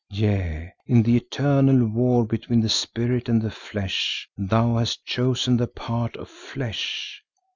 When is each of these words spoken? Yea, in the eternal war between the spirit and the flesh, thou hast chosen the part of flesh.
Yea, 0.09 0.73
in 0.87 1.03
the 1.03 1.15
eternal 1.15 1.85
war 1.87 2.25
between 2.25 2.59
the 2.59 2.67
spirit 2.69 3.29
and 3.29 3.39
the 3.39 3.51
flesh, 3.51 4.27
thou 4.35 4.77
hast 4.77 5.05
chosen 5.05 5.55
the 5.57 5.67
part 5.67 6.15
of 6.17 6.27
flesh. 6.27 7.21